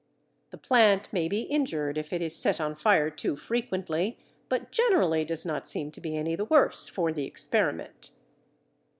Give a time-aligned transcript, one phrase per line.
[0.49, 4.17] The plant may be injured if it is set on fire too frequently,
[4.49, 8.09] but generally does not seem to be any the worse for the experiment.